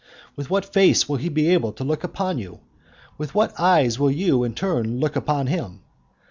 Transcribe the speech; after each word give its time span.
with 0.35 0.49
what 0.49 0.73
face 0.73 1.07
will 1.07 1.17
he 1.17 1.29
be 1.29 1.47
able 1.49 1.71
to 1.71 1.83
look 1.83 2.03
upon 2.03 2.39
you, 2.39 2.53
and 2.53 2.61
with 3.19 3.35
what 3.35 3.53
eyes 3.59 3.99
will 3.99 4.09
you, 4.09 4.43
in 4.43 4.55
turn, 4.55 4.99
look 4.99 5.15
upon 5.15 5.45
him? 5.45 5.81